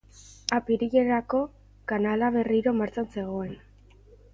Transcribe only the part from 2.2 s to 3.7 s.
berriro martxan zegoen.